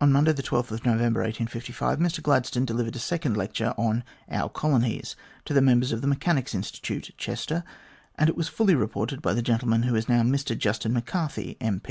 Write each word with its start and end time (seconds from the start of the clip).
On 0.00 0.10
Monday, 0.10 0.30
November 0.30 0.42
12, 1.20 1.20
1855, 1.50 1.98
Mr 1.98 2.22
Gladstone 2.22 2.64
delivered 2.64 2.96
a 2.96 2.98
second 2.98 3.36
lecture 3.36 3.74
on" 3.76 4.04
Our 4.30 4.48
Colonies" 4.48 5.16
to 5.44 5.52
the 5.52 5.60
members 5.60 5.92
of 5.92 6.00
the 6.00 6.06
Mechanics' 6.06 6.54
Institute, 6.54 7.10
Chester, 7.18 7.62
and 8.14 8.30
it 8.30 8.38
was 8.38 8.48
fully 8.48 8.74
reported 8.74 9.20
by 9.20 9.34
the 9.34 9.42
gentleman 9.42 9.82
who 9.82 9.96
is 9.96 10.08
now 10.08 10.22
Mr 10.22 10.56
Justin 10.56 10.94
McCarthy, 10.94 11.58
M. 11.60 11.78